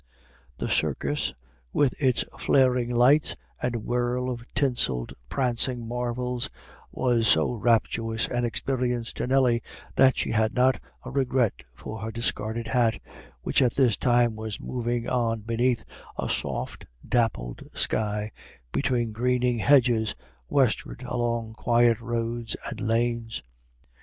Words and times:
The 0.57 0.67
circus, 0.67 1.35
with 1.71 1.93
its 2.01 2.25
flaring 2.39 2.89
lights 2.89 3.35
and 3.61 3.85
whirl 3.85 4.31
of 4.31 4.43
tinselled 4.55 5.13
prancing 5.29 5.87
marvels, 5.87 6.49
was 6.91 7.27
so 7.27 7.51
rapturous 7.53 8.27
an 8.27 8.43
experience 8.43 9.13
to 9.13 9.27
Nelly 9.27 9.61
that 9.97 10.17
she 10.17 10.31
had 10.31 10.55
not 10.55 10.79
a 11.05 11.11
regret 11.11 11.63
for 11.75 11.99
her 11.99 12.11
discarded 12.11 12.69
hat, 12.69 12.99
which 13.43 13.61
at 13.61 13.75
this 13.75 13.95
time 13.95 14.35
was 14.35 14.59
moving 14.59 15.07
on 15.07 15.41
beneath 15.41 15.83
a 16.17 16.27
soft 16.27 16.87
dappled 17.07 17.69
sky, 17.75 18.31
between 18.71 19.11
greening 19.11 19.59
hedges, 19.59 20.15
westward 20.49 21.03
along 21.05 21.53
quiet 21.53 21.99
roads 22.01 22.57
and 22.71 22.81
lanes. 22.81 23.43